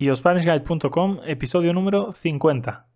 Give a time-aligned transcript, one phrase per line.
[0.00, 2.86] iospanishguide.com, episodio número 50.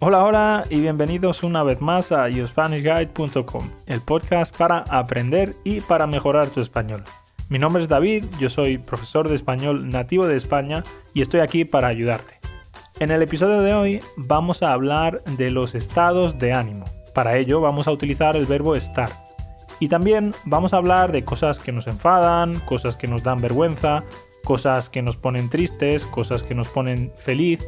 [0.00, 6.08] Hola, hola y bienvenidos una vez más a iospanishguide.com, el podcast para aprender y para
[6.08, 7.04] mejorar tu español.
[7.48, 10.82] Mi nombre es David, yo soy profesor de español nativo de España
[11.14, 12.35] y estoy aquí para ayudarte.
[12.98, 16.86] En el episodio de hoy vamos a hablar de los estados de ánimo.
[17.12, 19.10] Para ello vamos a utilizar el verbo estar.
[19.80, 24.02] Y también vamos a hablar de cosas que nos enfadan, cosas que nos dan vergüenza,
[24.44, 27.62] cosas que nos ponen tristes, cosas que nos ponen feliz.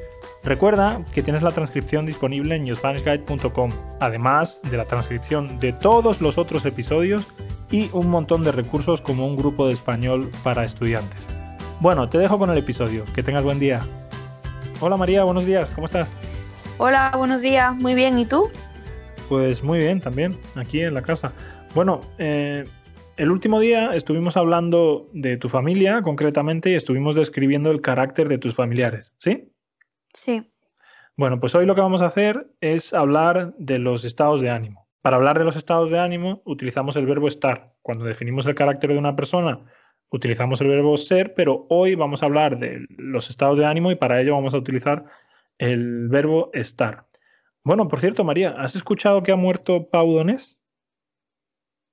[0.45, 6.39] Recuerda que tienes la transcripción disponible en yourspanishguide.com, además de la transcripción de todos los
[6.39, 7.35] otros episodios
[7.71, 11.21] y un montón de recursos como un grupo de español para estudiantes.
[11.81, 13.05] Bueno, te dejo con el episodio.
[13.15, 13.83] Que tengas buen día.
[14.81, 16.09] Hola María, buenos días, ¿cómo estás?
[16.79, 18.49] Hola, buenos días, muy bien, ¿y tú?
[19.29, 21.33] Pues muy bien también, aquí en la casa.
[21.75, 22.65] Bueno, eh,
[23.17, 28.39] el último día estuvimos hablando de tu familia concretamente y estuvimos describiendo el carácter de
[28.39, 29.53] tus familiares, ¿sí?
[30.15, 30.47] Sí.
[31.17, 34.87] Bueno, pues hoy lo que vamos a hacer es hablar de los estados de ánimo.
[35.03, 37.75] Para hablar de los estados de ánimo utilizamos el verbo estar.
[37.83, 39.65] Cuando definimos el carácter de una persona
[40.11, 43.97] utilizamos el verbo ser, pero hoy vamos a hablar de los estados de ánimo y
[43.97, 45.05] para ello vamos a utilizar
[45.59, 47.07] el verbo estar.
[47.65, 50.61] Bueno, por cierto, María, ¿has escuchado que ha muerto Pau Donés?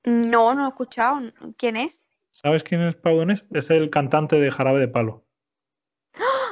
[0.05, 1.21] No, no he escuchado.
[1.57, 2.05] ¿Quién es?
[2.31, 3.45] ¿Sabes quién es Pau Donés?
[3.51, 5.25] Es el cantante de Jarabe de Palo.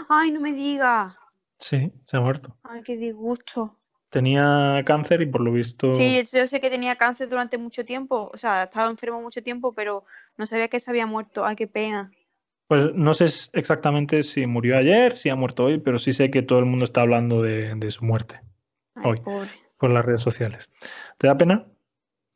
[0.09, 1.17] Ay, no me diga.
[1.59, 2.57] Sí, se ha muerto.
[2.63, 3.79] Ay, qué disgusto.
[4.13, 5.91] Tenía cáncer y por lo visto...
[5.91, 9.73] Sí, yo sé que tenía cáncer durante mucho tiempo, o sea, estaba enfermo mucho tiempo,
[9.73, 10.05] pero
[10.37, 11.43] no sabía que se había muerto.
[11.43, 12.11] Ay, qué pena.
[12.67, 16.43] Pues no sé exactamente si murió ayer, si ha muerto hoy, pero sí sé que
[16.43, 18.39] todo el mundo está hablando de, su muerte
[18.93, 19.49] Ay, hoy pobre.
[19.79, 20.69] por las redes sociales.
[21.17, 21.65] ¿Te da pena?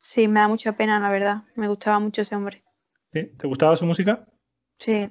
[0.00, 1.44] Sí, me da mucha pena, la verdad.
[1.54, 2.64] Me gustaba mucho ese hombre.
[3.12, 3.26] ¿Sí?
[3.38, 4.26] ¿Te gustaba su música?
[4.78, 5.08] Sí.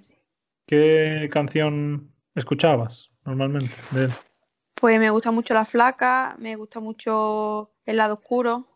[0.66, 4.14] ¿Qué canción escuchabas normalmente de él?
[4.80, 8.68] Pues me gusta mucho La Flaca, me gusta mucho El lado oscuro.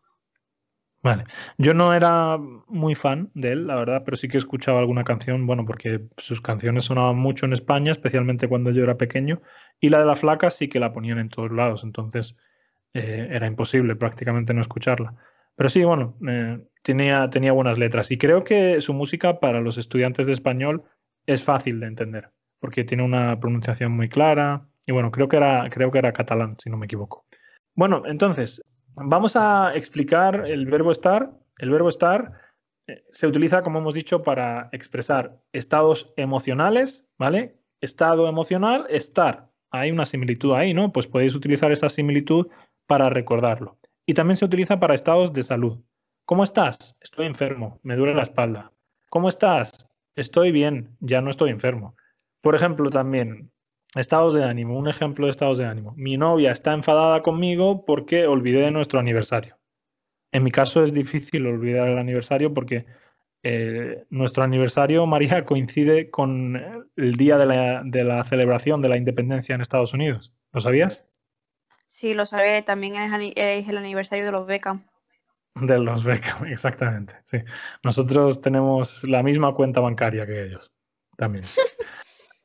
[1.04, 1.26] Vale,
[1.58, 5.46] yo no era muy fan de él, la verdad, pero sí que escuchaba alguna canción,
[5.48, 9.42] bueno, porque sus canciones sonaban mucho en España, especialmente cuando yo era pequeño,
[9.80, 12.36] y la de la flaca sí que la ponían en todos lados, entonces
[12.94, 15.16] eh, era imposible prácticamente no escucharla.
[15.56, 19.78] Pero sí, bueno, eh, tenía, tenía buenas letras y creo que su música para los
[19.78, 20.84] estudiantes de español
[21.26, 25.69] es fácil de entender, porque tiene una pronunciación muy clara, y bueno, creo que era,
[25.69, 27.24] creo que era catalán, si no me equivoco.
[27.75, 28.62] Bueno, entonces,
[28.94, 31.31] vamos a explicar el verbo estar.
[31.59, 32.34] El verbo estar
[32.88, 37.56] eh, se utiliza, como hemos dicho, para expresar estados emocionales, ¿vale?
[37.79, 39.50] Estado emocional, estar.
[39.69, 40.91] Hay una similitud ahí, ¿no?
[40.91, 42.50] Pues podéis utilizar esa similitud
[42.85, 43.78] para recordarlo.
[44.06, 45.79] Y también se utiliza para estados de salud.
[46.25, 46.97] ¿Cómo estás?
[47.00, 48.73] Estoy enfermo, me duele la espalda.
[49.09, 49.88] ¿Cómo estás?
[50.18, 51.96] Estoy bien, ya no estoy enfermo.
[52.41, 53.52] Por ejemplo, también,
[53.96, 55.94] Estados de ánimo, un ejemplo de estados de ánimo.
[55.97, 59.57] Mi novia está enfadada conmigo porque olvidé de nuestro aniversario.
[60.31, 62.85] En mi caso es difícil olvidar el aniversario porque
[63.44, 66.56] eh, nuestro aniversario, María, coincide con
[66.96, 70.31] el día de la, de la, celebración de la independencia en Estados Unidos.
[70.53, 71.03] ¿Lo sabías?
[71.88, 72.63] Sí, lo sabía.
[72.63, 74.85] También es, es el aniversario de los Beckham.
[75.56, 77.16] De los Beckham, exactamente.
[77.25, 77.40] Sí.
[77.84, 80.72] Nosotros tenemos la misma cuenta bancaria que ellos.
[81.18, 81.44] También.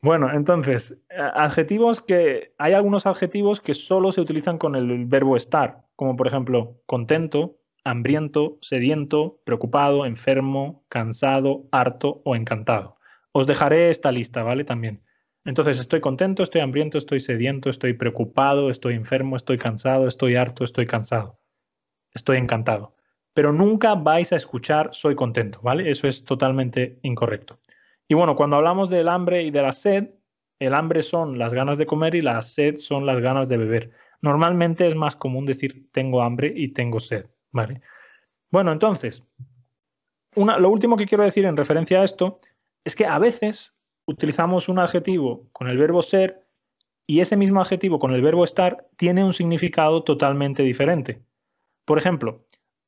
[0.07, 2.55] Bueno, entonces, eh, adjetivos que.
[2.59, 7.59] Hay algunos adjetivos que solo se utilizan con el verbo estar, como por ejemplo contento,
[7.83, 12.99] hambriento, sediento, preocupado, enfermo, cansado, harto o encantado.
[13.33, 14.63] Os dejaré esta lista, ¿vale?
[14.63, 15.03] También.
[15.45, 20.63] Entonces, estoy contento, estoy hambriento, estoy sediento, estoy preocupado, estoy enfermo, estoy cansado, estoy harto,
[20.63, 21.41] estoy cansado.
[22.15, 22.95] Estoy encantado.
[23.35, 25.91] Pero nunca vais a escuchar soy contento, ¿vale?
[25.91, 27.59] Eso es totalmente incorrecto.
[28.09, 30.11] Y bueno, cuando hablamos del hambre y de la sed,
[30.59, 33.91] el hambre son las ganas de comer y la sed son las ganas de beber.
[34.23, 37.83] Normalmente es más común decir tengo hambre y tengo sed, ¿vale?
[38.51, 39.23] Bueno, entonces,
[40.35, 42.41] lo último que quiero decir en referencia a esto
[42.85, 43.75] es que a veces
[44.07, 46.47] utilizamos un adjetivo con el verbo ser
[47.07, 51.23] y ese mismo adjetivo con el verbo estar tiene un significado totalmente diferente.
[51.85, 52.45] Por ejemplo,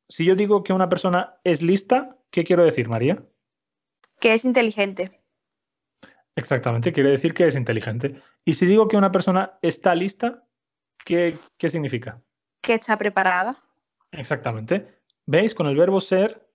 [0.08, 3.22] si yo digo que una persona es lista, ¿qué quiero decir, María?
[4.20, 5.20] Que es inteligente.
[6.36, 8.22] Exactamente, quiere decir que es inteligente.
[8.44, 10.44] Y si digo que una persona está lista,
[11.04, 12.22] ¿qué, qué significa?
[12.60, 13.62] Que está preparada.
[14.12, 15.00] Exactamente.
[15.26, 15.54] ¿Veis?
[15.54, 16.48] Con el verbo ser,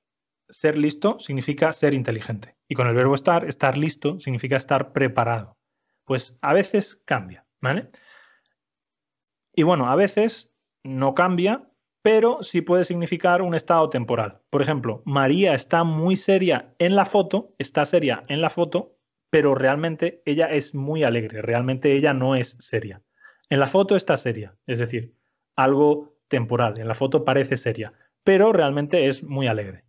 [0.49, 2.55] ser listo significa ser inteligente.
[2.67, 5.57] Y con el verbo estar, estar listo significa estar preparado.
[6.05, 7.89] Pues a veces cambia, ¿vale?
[9.53, 10.51] Y bueno, a veces
[10.83, 11.69] no cambia,
[12.03, 14.41] pero sí puede significar un estado temporal.
[14.49, 18.97] Por ejemplo, María está muy seria en la foto, está seria en la foto,
[19.29, 23.01] pero realmente ella es muy alegre, realmente ella no es seria.
[23.49, 25.15] En la foto está seria, es decir,
[25.55, 29.85] algo temporal, en la foto parece seria, pero realmente es muy alegre.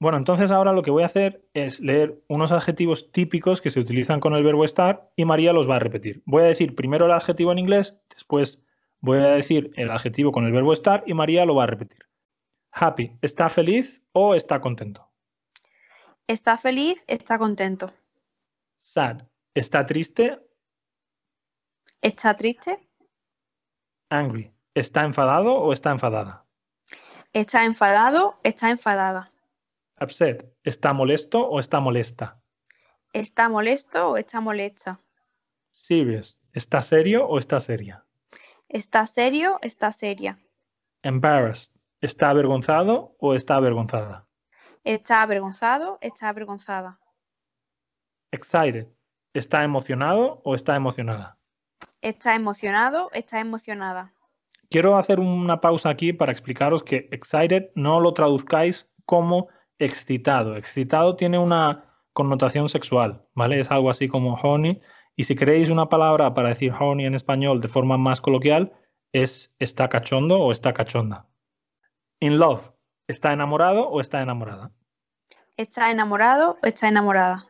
[0.00, 3.80] Bueno, entonces ahora lo que voy a hacer es leer unos adjetivos típicos que se
[3.80, 6.22] utilizan con el verbo estar y María los va a repetir.
[6.26, 8.60] Voy a decir primero el adjetivo en inglés, después
[9.00, 12.06] voy a decir el adjetivo con el verbo estar y María lo va a repetir.
[12.72, 15.08] Happy, ¿está feliz o está contento?
[16.26, 17.92] Está feliz, está contento.
[18.78, 19.22] Sad,
[19.54, 20.38] ¿está triste?
[22.02, 22.78] ¿Está triste?
[24.10, 26.44] Angry, ¿está enfadado o está enfadada?
[27.32, 28.38] ¿Está enfadado?
[28.42, 29.32] ¿Está enfadada?
[30.00, 32.40] Upset, ¿está molesto o está molesta?
[33.12, 35.00] ¿Está molesto o está molesta?
[35.70, 38.05] Serious, ¿está serio o está seria?
[38.68, 39.58] ¿Está serio?
[39.62, 40.38] ¿Está seria?
[41.02, 44.26] Embarrassed, ¿está avergonzado o está avergonzada?
[44.82, 45.98] ¿Está avergonzado?
[46.00, 46.98] ¿Está avergonzada?
[48.32, 48.88] Excited,
[49.34, 51.38] ¿está emocionado o está emocionada?
[52.00, 53.10] ¿Está emocionado?
[53.12, 54.12] ¿Está emocionada?
[54.68, 59.48] Quiero hacer una pausa aquí para explicaros que excited no lo traduzcáis como
[59.78, 60.56] excitado.
[60.56, 63.60] Excitado tiene una connotación sexual, ¿vale?
[63.60, 64.80] Es algo así como honey.
[65.16, 68.72] Y si queréis una palabra para decir honey en español de forma más coloquial,
[69.12, 71.26] es está cachondo o está cachonda.
[72.20, 72.70] In love,
[73.08, 74.72] ¿está enamorado o está enamorada?
[75.56, 77.46] ¿Está enamorado o está enamorada?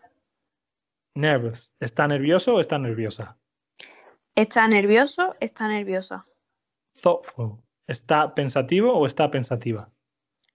[1.17, 3.37] Nervous, ¿está nervioso o está nerviosa?
[4.37, 5.35] ¿Está nervioso?
[5.41, 6.25] ¿Está nerviosa?
[7.03, 7.59] Thoughtful,
[7.89, 9.91] ¿está pensativo o está pensativa?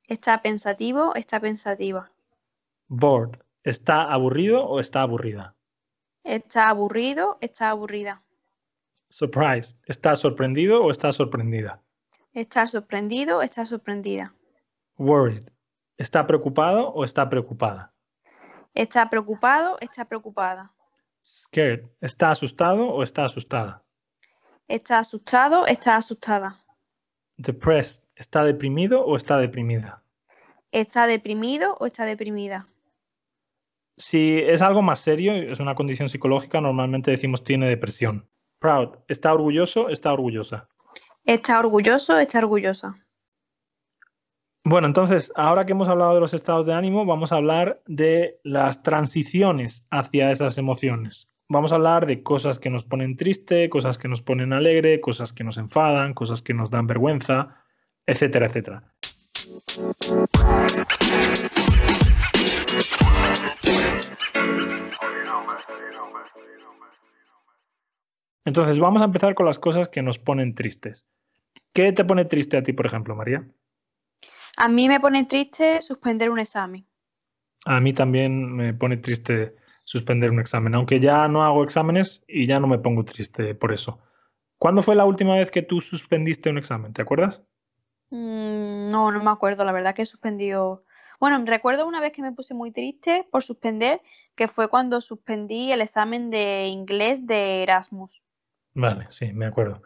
[0.08, 1.14] ¿Está pensativo?
[1.16, 2.12] ¿Está pensativa?
[2.88, 5.56] Bored, ¿está aburrido o está aburrida?
[6.24, 7.38] ¿Está aburrido?
[7.42, 8.22] ¿Está aburrida?
[9.10, 11.82] Surprised, ¿está sorprendido o está sorprendida?
[12.34, 13.42] ¿Está sorprendido?
[13.42, 14.34] ¿Está sorprendida?
[14.98, 15.50] Worried,
[15.98, 17.92] ¿está preocupado o está preocupada?
[18.74, 19.78] ¿Está preocupado?
[19.82, 20.72] ¿Está preocupada?
[21.24, 23.84] Scared, ¿está asustado o está asustada?
[24.68, 25.68] ¿Está asustado?
[25.68, 26.64] ¿Está asustada?
[27.38, 30.02] Depressed, ¿está deprimido o está deprimida?
[30.72, 32.68] ¿Está deprimido o está deprimida?
[33.98, 38.28] Si es algo más serio, es una condición psicológica, normalmente decimos tiene depresión.
[38.60, 39.90] Proud, ¿está orgulloso?
[39.90, 40.68] ¿Está orgullosa?
[41.26, 42.18] ¿Está orgulloso?
[42.18, 42.96] ¿Está orgullosa?
[44.64, 48.40] Bueno, entonces, ahora que hemos hablado de los estados de ánimo, vamos a hablar de
[48.44, 51.28] las transiciones hacia esas emociones.
[51.50, 55.34] Vamos a hablar de cosas que nos ponen triste, cosas que nos ponen alegre, cosas
[55.34, 57.56] que nos enfadan, cosas que nos dan vergüenza,
[58.06, 58.84] etcétera, etcétera.
[68.46, 71.06] Entonces, vamos a empezar con las cosas que nos ponen tristes.
[71.74, 73.48] ¿Qué te pone triste a ti, por ejemplo, María?
[74.58, 76.86] A mí me pone triste suspender un examen.
[77.66, 82.48] A mí también me pone triste suspender un examen, aunque ya no hago exámenes y
[82.48, 84.00] ya no me pongo triste por eso.
[84.58, 86.94] ¿Cuándo fue la última vez que tú suspendiste un examen?
[86.94, 87.42] ¿Te acuerdas?
[88.10, 90.84] Mm, no, no me acuerdo, la verdad que he suspendido.
[91.22, 94.02] Bueno, recuerdo una vez que me puse muy triste por suspender,
[94.36, 98.24] que fue cuando suspendí el examen de inglés de Erasmus.
[98.74, 99.84] Vale, sí, me acuerdo.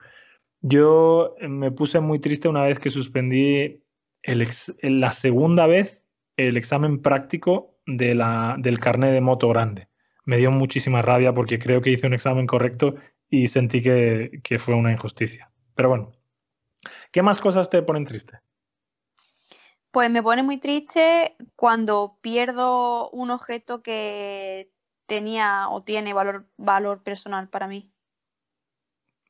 [0.61, 3.83] Yo me puse muy triste una vez que suspendí
[4.23, 4.49] el
[4.81, 6.01] la segunda vez
[6.37, 9.89] el examen práctico del carnet de moto grande.
[10.23, 12.95] Me dio muchísima rabia porque creo que hice un examen correcto
[13.29, 15.51] y sentí que fue una injusticia.
[15.75, 16.13] Pero bueno,
[17.11, 18.39] ¿qué más cosas te ponen triste?
[19.95, 24.69] Pues me pone muy triste cuando pierdo un objeto que
[25.05, 27.89] tenía o tiene valor, valor personal para mí.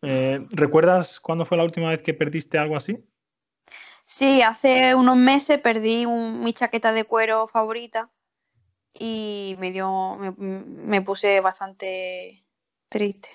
[0.02, 2.98] Eh, ¿Recuerdas cuándo fue la última vez que perdiste algo así?
[4.06, 8.10] Sí, hace unos meses perdí mi chaqueta de cuero favorita
[8.92, 12.44] y me dio, me, puse bastante
[12.90, 13.30] triste.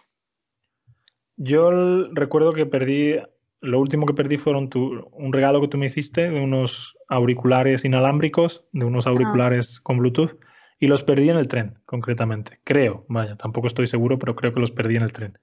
[1.37, 1.71] Yo
[2.11, 3.21] recuerdo que perdí,
[3.61, 8.65] lo último que perdí fueron un regalo que tú me hiciste de unos auriculares inalámbricos,
[8.73, 9.11] de unos ah.
[9.11, 10.39] auriculares con Bluetooth,
[10.79, 12.61] y los perdí en el tren, concretamente.
[12.65, 15.39] Creo, vaya, tampoco estoy seguro, pero creo que los perdí en el tren.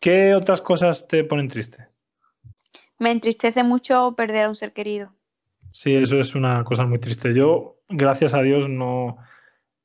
[0.00, 1.88] ¿Qué otras cosas te ponen triste?
[2.98, 5.14] Me entristece mucho perder a un ser querido.
[5.72, 7.32] Sí, eso es una cosa muy triste.
[7.32, 9.16] Yo, gracias a Dios, no,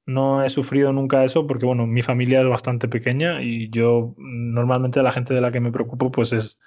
[0.05, 5.01] no he sufrido nunca eso porque, bueno, mi familia es bastante pequeña y yo normalmente
[5.01, 6.59] la gente de la que me preocupo pues es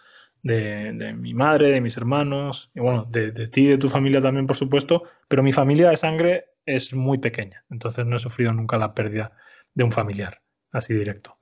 [0.43, 4.21] de, mi madre, de mis hermanos y, bueno, de, de ti y de tu familia
[4.21, 8.53] también, por supuesto, pero mi familia de sangre es muy pequeña, entonces no he sufrido
[8.53, 9.33] nunca la pérdida
[9.75, 10.43] de un familiar,
[10.73, 11.39] así directo.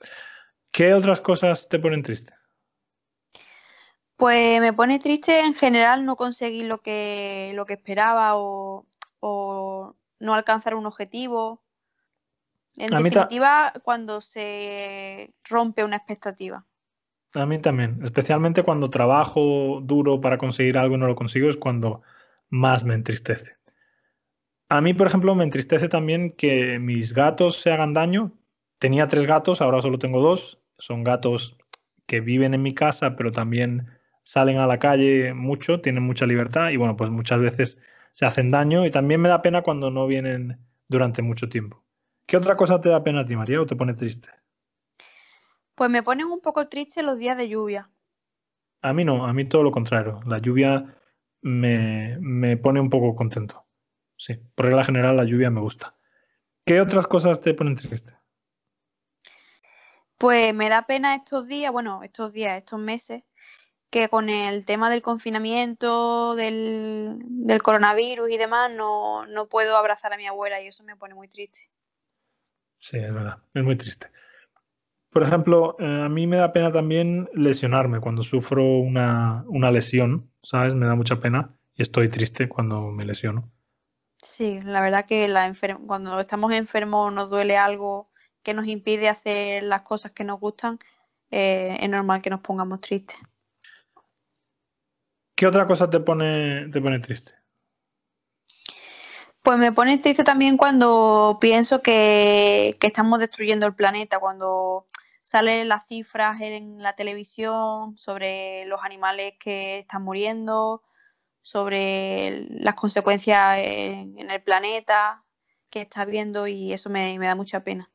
[0.70, 2.34] ¿Qué otras cosas te ponen triste?
[4.16, 8.86] Pues me pone triste en general no conseguir lo que, lo que esperaba o,
[10.18, 11.62] no alcanzar un objetivo.
[12.76, 16.64] En definitiva, cuando se rompe una expectativa.
[17.36, 21.56] A mí también, especialmente cuando trabajo duro para conseguir algo y no lo consigo, es
[21.56, 22.02] cuando
[22.48, 23.56] más me entristece.
[24.68, 28.32] A mí, por ejemplo, me entristece también que mis gatos se hagan daño.
[28.78, 30.58] Tenía tres gatos, ahora solo tengo dos.
[30.78, 31.58] Son gatos
[32.06, 33.86] que viven en mi casa, pero también
[34.22, 37.78] salen a la calle mucho, tienen mucha libertad y bueno, pues muchas veces
[38.12, 41.84] se hacen daño y también me da pena cuando no vienen durante mucho tiempo.
[42.26, 44.30] ¿Qué otra cosa te da pena a ti, María, o te pone triste?
[45.76, 47.90] Pues me ponen un poco triste los días de lluvia.
[48.82, 50.20] A mí no, a mí todo lo contrario.
[50.26, 50.96] La lluvia
[51.42, 53.66] me, me pone un poco contento.
[54.16, 55.94] Sí, por regla general la lluvia me gusta.
[56.64, 58.16] ¿Qué otras cosas te ponen triste?
[60.18, 63.22] Pues me da pena estos días, bueno, estos días, estos meses,
[63.90, 67.18] que con el tema del confinamiento, del,
[67.62, 71.28] coronavirus y demás, no, no, puedo abrazar a mi abuela y eso me pone muy
[71.28, 71.70] triste.
[72.78, 74.10] Sí, es verdad, es muy triste.
[75.10, 80.30] Por ejemplo, eh, a mí me da pena también lesionarme cuando sufro una, una lesión,
[80.42, 80.74] ¿sabes?
[80.74, 83.50] Me da mucha pena y estoy triste cuando me lesiono.
[84.22, 85.52] Sí, la verdad que la
[85.86, 88.10] cuando estamos enfermos nos duele algo
[88.42, 90.78] que nos impide hacer las cosas que nos gustan,
[91.30, 93.16] eh, es normal que nos pongamos tristes.
[95.34, 97.32] ¿Qué otra cosa te pone, te pone triste?
[99.46, 104.86] Pues me pone triste también cuando pienso que, estamos destruyendo el planeta, cuando
[105.22, 110.82] salen las cifras en la televisión sobre los animales que están muriendo,
[111.42, 115.22] sobre las consecuencias en, el planeta
[115.70, 117.88] que está viendo y eso me, da mucha pena.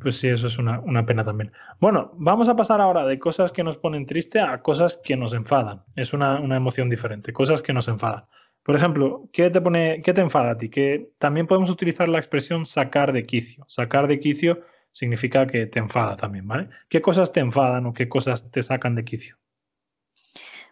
[0.00, 1.52] Pues sí, eso es una, pena también.
[1.78, 5.32] Bueno, vamos a pasar ahora de cosas que nos ponen triste a cosas que nos
[5.32, 5.84] enfadan.
[5.94, 8.24] Es una, emoción diferente, cosas que nos enfadan.
[8.66, 10.68] Por ejemplo, ¿qué te pone, qué te enfada a ti?
[10.68, 13.64] Que también podemos utilizar la expresión sacar de quicio.
[13.68, 16.68] Sacar de quicio significa que te enfada también, ¿vale?
[16.88, 19.36] ¿Qué cosas te enfadan o qué cosas te sacan de quicio?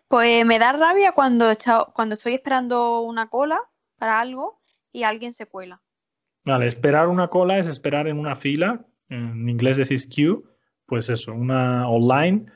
[0.08, 1.46] Pues me da rabia cuando,
[1.92, 3.60] cuando estoy esperando una cola
[3.96, 4.60] para algo
[4.90, 5.80] y alguien se cuela.
[6.44, 10.42] Vale, esperar una cola es esperar en una fila en inglés decís queue,
[10.86, 12.46] pues eso, una online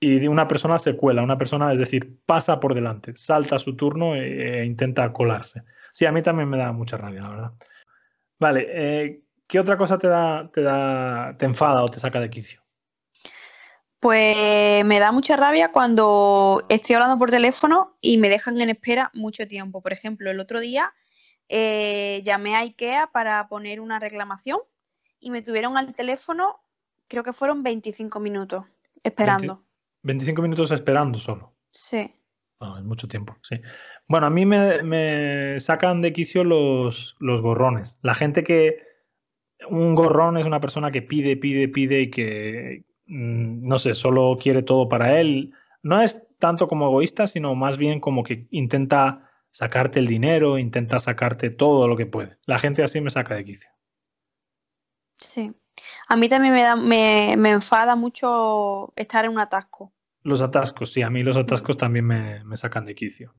[0.00, 4.14] y una persona se cuela, una persona, es decir, pasa por delante, salta su turno
[4.14, 5.62] e, e, intenta colarse.
[5.92, 7.52] Sí, a mí también me da mucha rabia, la verdad.
[8.38, 12.30] Vale, eh, ¿qué otra cosa te da, te da, te enfada o te saca de
[12.30, 12.60] quicio?
[14.00, 19.10] Pues me da mucha rabia cuando estoy hablando por teléfono y me dejan en espera
[19.14, 19.80] mucho tiempo.
[19.80, 20.92] Por ejemplo, el otro día
[21.48, 24.58] eh, llamé a IKEA para poner una reclamación
[25.20, 26.60] y me tuvieron al teléfono,
[27.08, 28.66] creo que fueron 25 minutos
[29.02, 29.64] esperando.
[30.04, 31.54] 25 minutos esperando solo.
[31.72, 32.14] Sí.
[32.60, 33.60] Ah, es mucho tiempo, sí.
[34.06, 37.98] Bueno, a mí me, sacan de quicio los, los gorrones.
[38.02, 38.94] La gente que...
[39.70, 44.36] Un gorrón es una persona que pide, pide, pide y que, mm, no sé, solo
[44.38, 45.54] quiere todo para él.
[45.82, 50.98] No es tanto como egoísta, sino más bien como que intenta sacarte el dinero, intenta
[50.98, 52.36] sacarte todo lo que puede.
[52.44, 53.70] La gente así me saca de quicio.
[55.16, 55.54] Sí.
[56.08, 59.93] A mí también me, da, me, me enfada mucho estar en un atasco.
[60.24, 63.34] Los atascos, sí, a mí los atascos también me, sacan de quicio.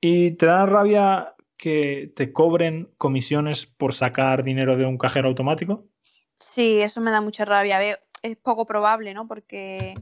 [0.00, 5.88] ¿Y te da rabia que te cobren comisiones por sacar dinero de un cajero automático?
[6.38, 7.98] Sí, eso me da mucha rabia.
[8.22, 9.26] Es poco probable, ¿no?
[9.26, 9.94] Porque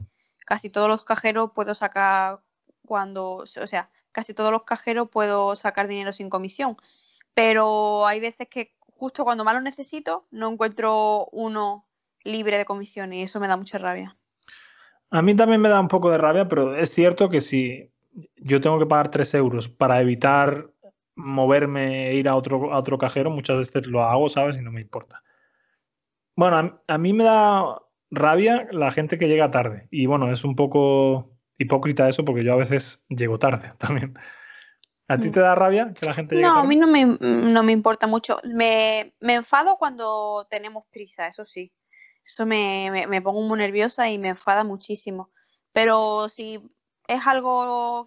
[0.45, 2.41] casi todos los cajeros puedo sacar
[2.85, 6.75] cuando, o sea, casi todos los cajeros puedo sacar dinero sin comisión.
[7.33, 11.87] Pero hay veces que justo cuando más lo necesito, no encuentro uno
[12.23, 14.17] libre de comisiones y eso me da mucha rabia.
[15.15, 17.89] A mí también me da un poco de rabia, pero es cierto que si
[18.35, 20.69] yo tengo que pagar 3 euros para evitar
[21.15, 24.57] moverme e ir a otro, a otro cajero, muchas veces lo hago, ¿sabes?
[24.57, 25.23] Y no me importa.
[26.35, 27.81] Bueno, a, mí me da
[28.11, 29.87] rabia la gente que llega tarde.
[29.89, 34.15] Y bueno, es un poco hipócrita eso porque yo a veces llego tarde también.
[35.07, 37.63] ¿A ti te da rabia que la gente llegue No, a mí no me, no
[37.63, 38.41] me importa mucho.
[38.43, 41.71] Me, enfado cuando tenemos prisa, eso sí.
[42.25, 45.29] Eso me, me, pongo muy nerviosa y me enfada muchísimo.
[45.71, 46.61] Pero si
[47.07, 48.05] es algo,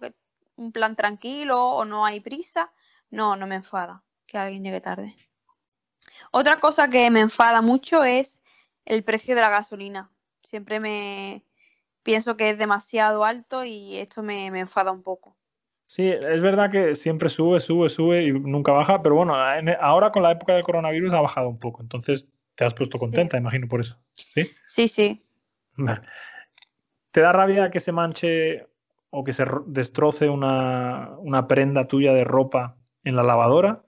[0.57, 2.71] un plan tranquilo o no hay prisa,
[3.09, 5.15] no, no me enfada que alguien llegue tarde.
[6.31, 8.39] Otra cosa que me enfada mucho es
[8.85, 10.11] el precio de la gasolina.
[10.43, 11.43] Siempre me
[12.03, 15.37] pienso que es demasiado alto y esto me, me enfada un poco.
[15.85, 19.33] Sí, es verdad que siempre sube, sube, sube y nunca baja, pero bueno,
[19.79, 22.27] ahora con la época del coronavirus ha bajado un poco, entonces
[22.59, 23.97] te has puesto contenta, imagino, por eso.
[24.13, 24.85] Sí, sí.
[24.85, 25.23] sí.
[27.11, 28.67] ¿Te da rabia que se manche
[29.11, 32.75] o que se destroce una, una prenda tuya de ropa
[33.05, 33.81] en la lavadora.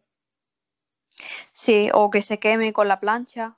[1.52, 3.58] Sí, o que se queme con la plancha.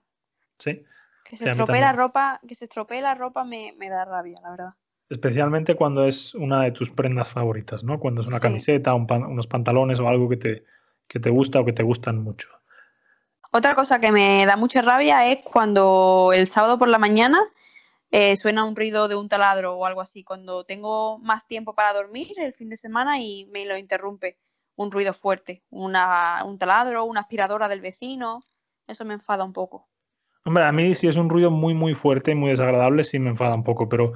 [0.57, 0.83] Sí.
[1.23, 4.05] Que Sí, se mí estropee la ropa, que se estropee la ropa me, me da
[4.05, 4.73] rabia, la verdad.
[5.09, 7.99] Especialmente cuando es una de tus prendas favoritas, ¿no?
[7.99, 8.41] Cuando es una Sí.
[8.41, 10.63] camiseta, un pan- unos pantalones o algo que te,
[11.07, 12.49] que te gusta o que te gustan mucho.
[13.55, 17.39] Otra cosa que me da mucha rabia es cuando el sábado por la mañana
[18.09, 20.23] eh, suena un ruido de un taladro o algo así.
[20.23, 24.39] Cuando tengo más tiempo para dormir el fin de semana y me lo interrumpe
[24.75, 28.43] un ruido fuerte, una, un taladro, una aspiradora del vecino.
[28.87, 29.87] Eso me enfada un poco.
[30.45, 33.29] Hombre, a mí si es un ruido muy, muy fuerte y muy desagradable, sí me
[33.29, 34.13] enfada un poco, pero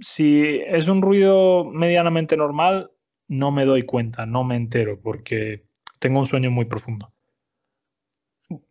[0.00, 2.90] si es un ruido medianamente normal,
[3.28, 5.62] no me doy cuenta, no me entero, porque
[6.00, 7.13] tengo un sueño muy profundo.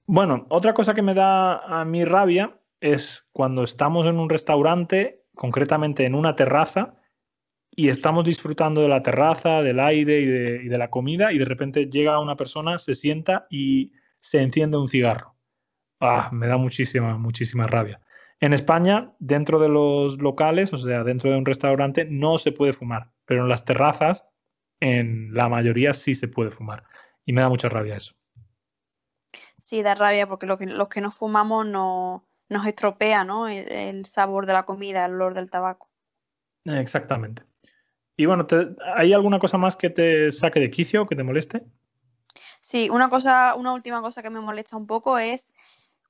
[0.06, 5.24] Bueno, otra cosa que me da a mí rabia es cuando estamos en un restaurante,
[5.34, 6.96] concretamente en una terraza,
[7.72, 10.26] y estamos disfrutando de la terraza, del aire y
[10.68, 14.88] de, la comida, y de repente llega una persona, se sienta y se enciende un
[14.88, 15.36] cigarro.
[16.00, 18.02] Ah, me da muchísima, muchísima rabia.
[18.42, 22.74] En España, dentro de los locales, o sea, dentro de un restaurante, no se puede
[22.74, 24.26] fumar, pero en las terrazas,
[24.82, 26.84] en la mayoría sí se puede fumar.
[27.26, 28.14] Y me da mucha rabia eso.
[29.58, 33.48] Sí, da rabia porque lo que, los que no fumamos no, nos estropea, ¿no?
[33.48, 35.90] El, el sabor de la comida, el olor del tabaco.
[36.66, 37.44] Exactamente.
[38.16, 41.64] Y bueno, te- ¿hay alguna cosa más que te saque de quicio, que te moleste?
[42.62, 45.50] Sí, una cosa, una última cosa que me molesta un poco es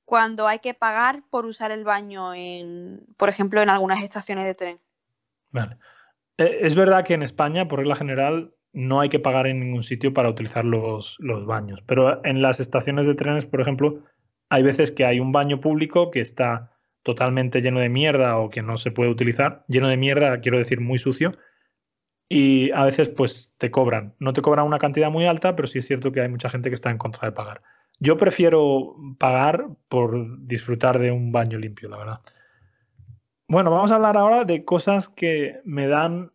[0.04, 4.54] cuando hay que pagar por usar el baño en, por ejemplo, en algunas estaciones de
[4.54, 4.80] tren.
[5.50, 5.78] Vale.
[6.36, 9.84] Eh, Es verdad que en España, por regla general, no hay que pagar en ningún
[9.84, 11.16] sitio para utilizar los,
[11.46, 14.02] baños, pero en las estaciones de trenes, por ejemplo,
[14.50, 18.62] hay veces que hay un baño público que está totalmente lleno de mierda o que
[18.62, 19.64] no se puede utilizar.
[19.68, 21.36] Lleno de mierda, quiero decir, muy sucio.
[22.28, 24.14] Y a veces, pues, te cobran.
[24.18, 26.70] No te cobran una cantidad muy alta, pero sí es cierto que hay mucha gente
[26.70, 27.62] que está en contra de pagar.
[28.00, 32.20] Yo prefiero pagar por disfrutar de un baño limpio, la verdad.
[33.46, 36.32] Bueno, vamos a hablar ahora de cosas que me dan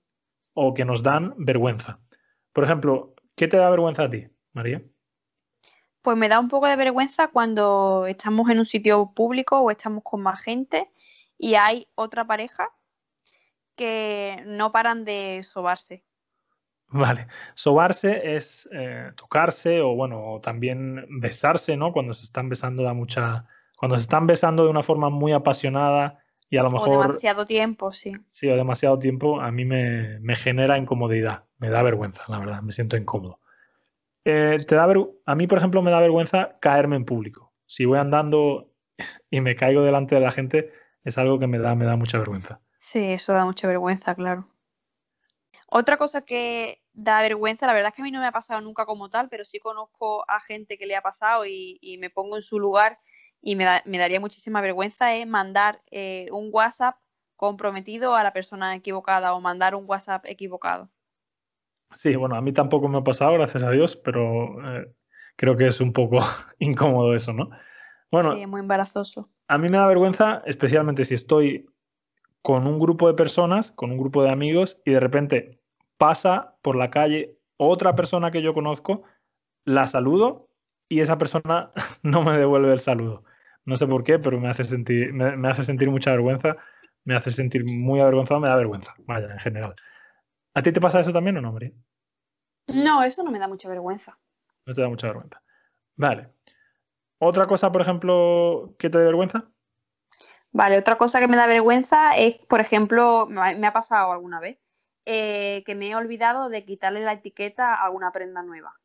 [0.53, 1.99] o que nos dan vergüenza.
[2.53, 4.81] Por ejemplo, ¿qué te da vergüenza a ti, María?
[6.01, 10.03] Pues me da un poco de vergüenza cuando estamos en un sitio público o estamos
[10.03, 10.91] con más gente
[11.37, 12.69] y hay otra pareja
[13.75, 16.03] que no paran de sobarse.
[16.91, 21.93] Vale, sobarse es eh, tocarse o bueno, también besarse, ¿no?
[21.93, 23.45] Cuando se están besando da mucha,
[23.77, 26.18] cuando se están besando de una forma muy apasionada
[26.49, 28.13] y a lo O mejor demasiado tiempo, sí.
[28.31, 32.61] sí o demasiado tiempo, a mí me, me genera incomodidad, me da vergüenza, la verdad,
[32.61, 33.39] me siento incómodo.
[34.25, 37.53] Eh, te da ver- a mí, por ejemplo, me da vergüenza caerme en público.
[37.65, 38.71] Si voy andando
[39.31, 40.71] y me caigo delante de la gente,
[41.03, 42.61] es algo que me da, me da mucha vergüenza.
[42.79, 44.49] Sí, eso da mucha vergüenza, claro.
[45.67, 48.59] Otra cosa que da vergüenza, la verdad es que a mí no me ha pasado
[48.61, 52.09] nunca como tal, pero sí conozco a gente que le ha pasado y, y me
[52.09, 52.99] pongo en su lugar
[53.41, 56.97] y me, da- me daría muchísima vergüenza es mandar eh, un WhatsApp
[57.35, 60.89] comprometido a la persona equivocada o mandar un WhatsApp equivocado.
[61.91, 64.93] Sí, bueno, a mí tampoco me ha pasado, gracias a Dios, pero eh,
[65.35, 66.19] creo que es un poco
[66.59, 67.49] incómodo eso, ¿no?
[68.11, 69.29] Bueno, Sí, muy embarazoso.
[69.47, 71.65] a mí me da vergüenza, especialmente si estoy
[72.41, 75.51] con un grupo de personas, con un grupo de amigos, y de repente
[75.97, 79.03] pasa por la calle otra persona que yo conozco,
[79.65, 80.47] la saludo
[80.87, 81.71] y esa persona
[82.03, 83.23] no me devuelve el saludo.
[83.69, 86.57] No sé por qué, pero me hace sentir, me, me hace sentir mucha vergüenza,
[87.03, 89.75] me hace sentir muy avergonzado, me da vergüenza, vaya, en general.
[90.55, 91.71] ¿A ti te pasa eso también o no, María?
[92.65, 94.17] No, eso no me da mucha vergüenza.
[94.65, 95.43] No te da mucha vergüenza.
[95.97, 96.31] Vale.
[97.19, 99.51] ¿Otra cosa, por ejemplo, que te dé vergüenza?
[100.51, 104.57] Vale, otra cosa que me da vergüenza es, por ejemplo, me ha pasado alguna vez,
[105.05, 108.78] eh, que me he olvidado de quitarle la etiqueta a alguna prenda nueva.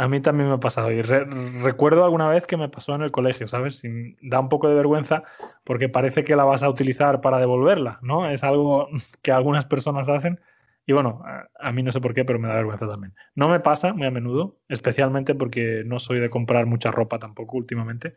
[0.00, 0.90] A mí también me ha pasado.
[0.90, 3.84] Y re- recuerdo alguna vez que me pasó en el colegio, ¿sabes?
[3.84, 5.24] Y da un poco de vergüenza
[5.62, 8.26] porque parece que la vas a utilizar para devolverla, ¿no?
[8.30, 8.88] Es algo
[9.22, 10.40] que algunas personas hacen.
[10.86, 13.14] Y bueno, a, a mí no sé por qué, pero me da vergüenza también.
[13.34, 17.58] No me pasa muy a menudo, especialmente porque no soy de comprar mucha ropa tampoco
[17.58, 18.16] últimamente.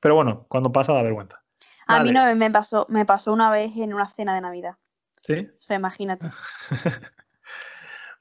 [0.00, 1.42] Pero bueno, cuando pasa da vergüenza.
[1.86, 4.74] A mí me pasó, me pasó una vez en una cena de Navidad.
[5.22, 5.48] ¿Sí?
[5.50, 6.26] O sea, imagínate.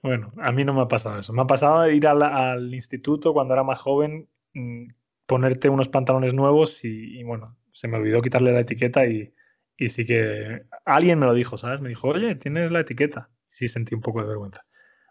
[0.01, 1.33] Bueno, a mí no me ha pasado eso.
[1.33, 4.87] Me ha pasado ir al, instituto cuando era más joven, mm,
[5.25, 9.33] ponerte unos pantalones nuevos y, y, bueno, se me olvidó quitarle la etiqueta y,
[9.77, 11.81] y sí que alguien me lo dijo, ¿sabes?
[11.81, 13.29] Me dijo, oye, tienes la etiqueta.
[13.47, 14.65] Sí sentí un poco de vergüenza.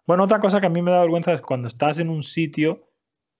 [0.06, 2.90] Bueno, otra cosa que a mí me da vergüenza es cuando estás en un sitio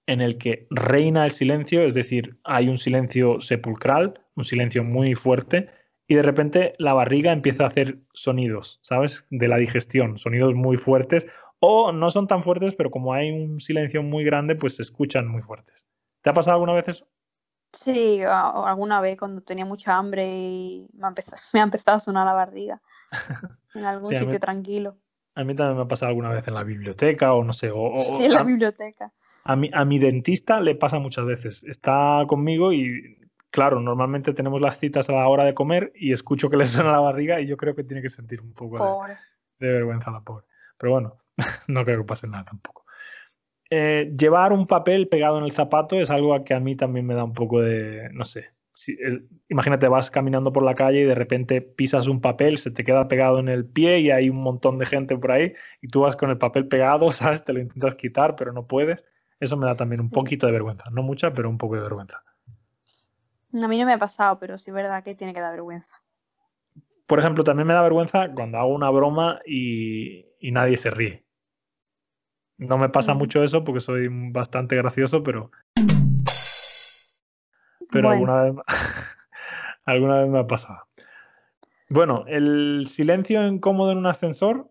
[0.06, 5.14] en el que reina el silencio, es decir, hay un silencio sepulcral, un silencio muy
[5.14, 5.68] fuerte
[6.08, 9.24] y de repente la barriga empieza a hacer sonidos, ¿sabes?
[9.30, 11.26] De la digestión, sonidos muy fuertes
[11.58, 15.26] o no son tan fuertes, pero como hay un silencio muy grande, pues se escuchan
[15.26, 15.86] muy fuertes.
[16.22, 17.08] ¿Te ha pasado alguna vez eso?
[17.72, 22.00] Sí, alguna vez cuando tenía mucha hambre y me ha empezado, me ha empezado a
[22.00, 22.80] sonar la barriga
[23.74, 24.96] en algún sitio tranquilo.
[25.34, 27.70] A mí también me ha pasado alguna vez en la biblioteca o no sé.
[27.70, 29.12] O, sí, en la biblioteca.
[29.44, 31.62] A mi, a mi dentista le pasa muchas veces.
[31.64, 33.18] Está conmigo y,
[33.56, 36.92] claro, normalmente tenemos las citas a la hora de comer y escucho que le suena
[36.92, 40.20] la barriga y yo creo que tiene que sentir un poco de, de, vergüenza la
[40.20, 40.44] pobre.
[40.76, 41.16] Pero bueno,
[41.68, 42.84] no creo que pase nada tampoco.
[43.70, 47.14] Eh, llevar un papel pegado en el zapato es algo que a mí también me
[47.14, 48.50] da un poco de, no sé,
[49.48, 53.08] imagínate, vas caminando por la calle y de repente pisas un papel, se te queda
[53.08, 56.14] pegado en el pie y hay un montón de gente por ahí y tú vas
[56.14, 57.42] con el papel pegado, ¿sabes?
[57.42, 59.02] Te lo intentas quitar, pero no puedes.
[59.40, 60.84] Eso me da también un poquito de vergüenza.
[60.90, 62.22] No mucha, pero un poco de vergüenza.
[63.52, 66.02] A mí no me ha pasado, pero sí es verdad que tiene que dar vergüenza.
[67.06, 71.24] Por ejemplo, también me da vergüenza cuando hago una broma y, y nadie se ríe.
[72.59, 75.50] No me pasa mucho eso porque soy bastante gracioso, pero.
[77.90, 78.54] Pero alguna, vez,
[79.85, 80.80] alguna vez me ha pasado.
[81.88, 84.70] Bueno, el silencio incómodo en un ascensor,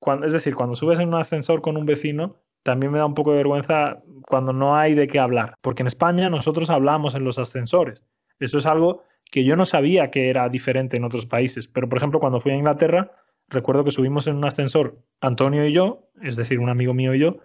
[0.00, 3.14] cuando, es decir, cuando subes en un ascensor con un vecino, también me da un
[3.14, 5.56] poco de vergüenza cuando no hay de qué hablar.
[5.60, 8.02] Porque en España nosotros hablamos en los ascensores.
[8.38, 11.68] Eso es algo que yo no sabía que era diferente en otros países.
[11.68, 13.12] Pero, por ejemplo, cuando fui a Inglaterra,
[13.48, 17.20] recuerdo que subimos en un ascensor Antonio y yo, es decir, un amigo mío y
[17.20, 17.38] yo,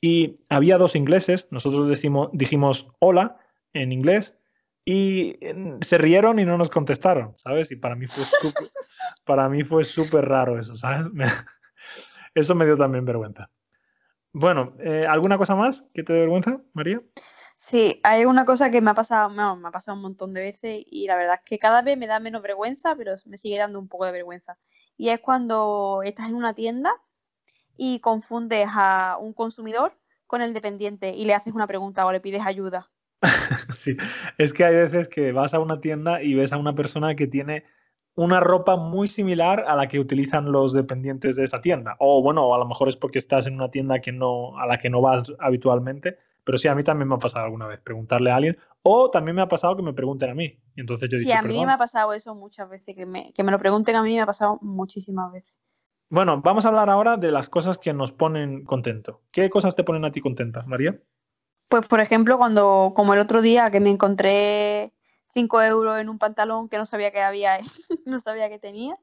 [0.00, 3.38] y había dos ingleses, nosotros decimos, dijimos hola
[3.72, 4.36] en inglés
[4.84, 5.38] y
[5.80, 7.70] se rieron y no nos contestaron, ¿sabes?
[7.70, 8.68] Y para mí fue súper,
[9.24, 11.06] para mí fue súper raro eso, ¿sabes?
[12.34, 13.50] eso me dio también vergüenza.
[14.34, 17.00] Bueno, eh, ¿alguna cosa más que te dé vergüenza, María?
[17.54, 20.82] Sí, hay una cosa que me ha pasado, me ha pasado un montón de veces
[20.84, 23.78] y la verdad es que cada vez me da menos vergüenza, pero me sigue dando
[23.78, 24.58] un poco de vergüenza
[24.96, 26.92] y es cuando estás en una tienda
[27.76, 32.20] y confundes a un consumidor con el dependiente y le haces una pregunta o le
[32.20, 32.90] pides ayuda.
[33.76, 33.96] sí,
[34.36, 37.28] es que hay veces que vas a una tienda y ves a una persona que
[37.28, 37.64] tiene
[38.16, 41.96] una ropa muy similar a la que utilizan los dependientes de esa tienda.
[41.98, 44.78] O bueno, a lo mejor es porque estás en una tienda que no, a la
[44.78, 46.18] que no vas habitualmente.
[46.44, 48.58] Pero sí, a mí también me ha pasado alguna vez preguntarle a alguien.
[48.82, 50.60] O también me ha pasado que me pregunten a mí.
[50.76, 52.94] Y entonces yo sí, a mí me ha pasado eso muchas veces.
[52.94, 55.58] Que me, que me lo pregunten a mí me ha pasado muchísimas veces.
[56.10, 59.22] Bueno, vamos a hablar ahora de las cosas que nos ponen contento.
[59.32, 61.00] ¿Qué cosas te ponen a ti contenta, María?
[61.68, 64.92] Pues, por ejemplo, cuando, como el otro día que me encontré
[65.34, 67.58] 5 euros en un pantalón que no sabía que había,
[68.06, 68.96] no sabía que tenía.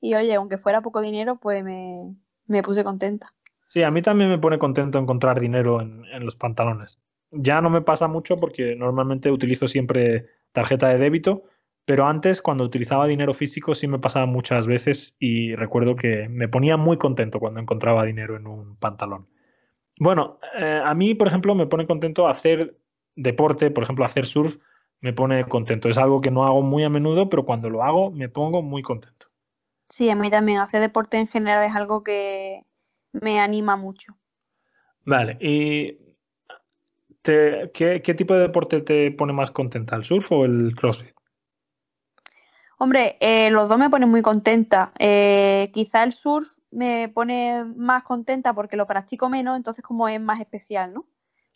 [0.00, 2.14] Y oye, aunque fuera poco dinero, pues me,
[2.46, 3.32] me puse contenta.
[3.68, 6.98] Sí, a mí también me pone contento encontrar dinero en, los pantalones.
[7.30, 11.44] Ya no me pasa mucho porque normalmente utilizo siempre tarjeta de débito,
[11.84, 16.48] pero antes cuando utilizaba dinero físico sí me pasaba muchas veces y recuerdo que me
[16.48, 19.26] ponía muy contento cuando encontraba dinero en un pantalón.
[19.98, 22.78] Bueno, eh, a mí, por ejemplo, me pone contento hacer
[23.16, 24.56] deporte, por ejemplo, hacer surf,
[25.00, 25.88] me pone contento.
[25.88, 28.82] Es algo que no hago muy a menudo, pero cuando lo hago me pongo muy
[28.82, 29.28] contento.
[29.88, 30.58] Sí, a mí también.
[30.58, 32.64] Hacer deporte en general es algo que,
[33.12, 34.16] me anima mucho.
[35.04, 35.98] Vale, ¿y
[37.22, 41.14] qué, tipo de deporte te pone más contenta, el surf o el crossfit?
[42.78, 44.92] Hombre, eh, los dos me ponen muy contenta.
[44.98, 50.20] Eh, quizá el surf me pone más contenta porque lo practico menos, entonces como es
[50.20, 51.06] más especial, ¿no?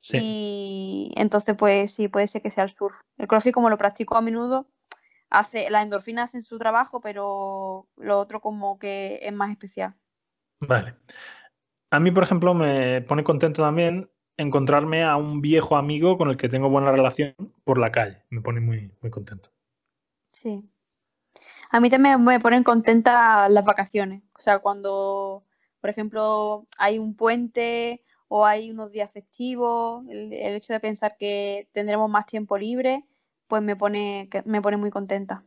[0.03, 0.19] Sí.
[0.21, 3.01] Y entonces pues sí, puede ser que sea el surf.
[3.17, 4.67] El crossfit como lo practico a menudo,
[5.31, 9.95] hace, las endorfinas hacen su trabajo, pero lo otro como que es más especial.
[10.61, 10.97] Vale.
[11.91, 16.37] A mí, por ejemplo, me pone contento también encontrarme a un viejo amigo con el
[16.37, 17.35] que tengo buena relación
[17.65, 18.25] por la calle.
[18.31, 19.51] Me pone muy, muy contento.
[20.33, 20.69] Sí.
[21.71, 24.23] A mí también me ponen contenta las vacaciones.
[24.37, 25.45] O sea, cuando,
[25.81, 31.69] por ejemplo, hay un puente o hay unos días festivos, el, hecho de pensar que
[31.73, 33.05] tendremos más tiempo libre,
[33.47, 35.45] pues me pone, me pone muy contenta.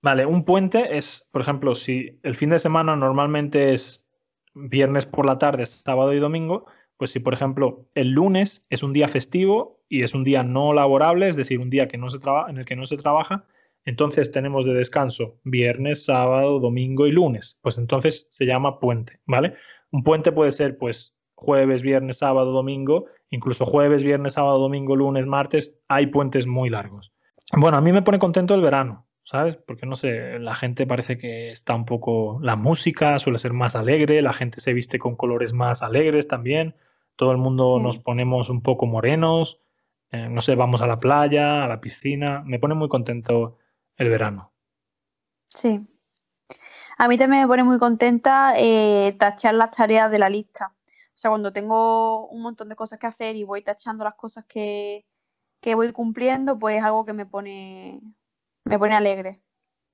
[0.00, 4.06] Vale, un puente es, por ejemplo, si el fin de semana normalmente es
[4.54, 6.64] viernes por la tarde, sábado y domingo,
[6.96, 10.72] pues si por ejemplo el lunes es un día festivo y es un día no
[10.72, 12.18] laborable, es decir, un día que no se
[12.48, 13.44] en el que no se trabaja,
[13.84, 17.58] entonces tenemos de descanso viernes, sábado, domingo y lunes.
[17.60, 19.52] Pues entonces se llama puente, ¿vale?
[19.90, 25.26] Un puente puede ser pues jueves, viernes, sábado, domingo, incluso jueves, viernes, sábado, domingo, lunes,
[25.26, 27.12] martes, hay puentes muy largos.
[27.52, 29.06] Bueno, a mí me pone contento el verano.
[29.24, 29.56] ¿sabes?
[29.56, 33.76] Porque no sé, la gente parece que está un poco, la música suele ser más
[33.76, 36.74] alegre, la gente se viste con colores más alegres también,
[37.16, 39.60] todo el mundo nos ponemos un poco morenos,
[40.10, 43.58] eh, no sé, vamos a la playa, a la piscina, me pone muy contento
[43.96, 44.52] el verano.
[45.48, 45.80] Sí.
[46.98, 50.72] A mí también me pone muy contenta eh, tachar las tareas de la lista.
[51.14, 54.44] O sea, cuando tengo un montón de cosas que hacer y voy tachando las cosas
[54.46, 55.06] que,
[55.60, 58.00] que voy cumpliendo, pues es algo que me pone,
[58.64, 59.42] me pone alegre.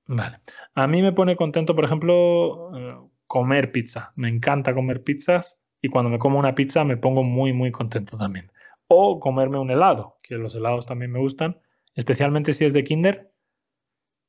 [0.07, 0.41] Vale.
[0.73, 4.11] A mí me pone contento, por ejemplo, eh, comer pizza.
[4.15, 8.17] Me encanta comer pizzas y cuando me como una pizza me pongo muy, muy contento
[8.17, 8.51] también.
[8.87, 11.61] O comerme un helado, que los helados también me gustan,
[11.93, 13.31] especialmente si es de Kinder,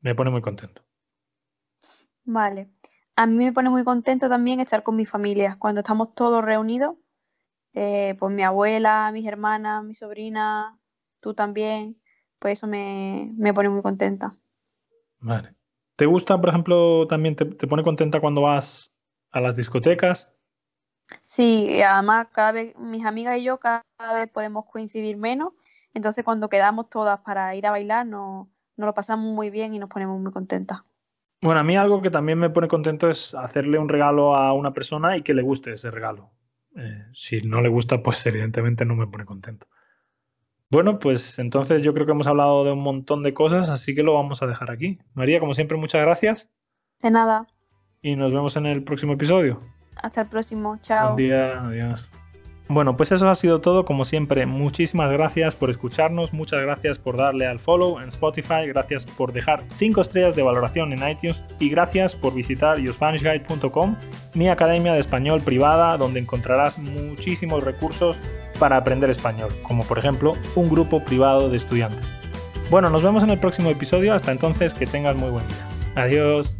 [0.03, 0.83] me pone muy contento.
[2.24, 2.70] Vale.
[3.16, 5.57] A mí me pone muy contento también estar con mi familia.
[5.59, 6.96] Cuando estamos todos reunidos,
[7.75, 10.79] eh, pues mi abuela, mis hermanas, mi sobrina,
[11.20, 12.01] tú también,
[12.38, 14.37] pues eso me, me pone muy contenta.
[15.20, 15.55] Vale.
[16.01, 18.90] ¿Te gusta, por ejemplo, también te, pone contenta cuando vas
[19.33, 20.31] a las discotecas?
[21.27, 25.53] Sí, además cada vez mis amigas y yo cada vez podemos coincidir menos,
[25.92, 29.90] entonces cuando quedamos todas para ir a bailar nos, lo pasamos muy bien y nos
[29.90, 30.81] ponemos muy contentas.
[31.42, 34.72] Bueno, a mí algo que también me pone contento es hacerle un regalo a una
[34.72, 36.31] persona y que le guste ese regalo.
[36.76, 39.66] Eh, si no le gusta, pues evidentemente no me pone contento.
[40.70, 44.05] Bueno, pues entonces yo creo que hemos hablado de un montón de cosas, así que
[44.05, 45.00] lo vamos a dejar aquí.
[45.14, 46.48] María, como siempre, muchas gracias.
[47.03, 47.48] De nada.
[48.03, 49.61] Y nos vemos en el próximo episodio.
[49.96, 50.79] Hasta el próximo.
[50.81, 51.14] Chao.
[51.14, 51.66] Buen día.
[51.66, 52.09] Adiós.
[52.71, 53.85] Bueno, pues eso ha sido todo.
[53.85, 59.05] Como siempre, muchísimas gracias por escucharnos, muchas gracias por darle al follow en Spotify, gracias
[59.05, 63.97] por dejar 5 estrellas de valoración en iTunes y gracias por visitar yourspanishguide.com,
[64.35, 68.17] mi academia de español privada donde encontrarás muchísimos recursos
[68.61, 72.07] para aprender español, como por ejemplo un grupo privado de estudiantes.
[72.71, 74.15] Bueno, nos vemos en el próximo episodio.
[74.15, 75.67] Hasta entonces, que tengas muy buen día.
[75.97, 76.60] Adiós.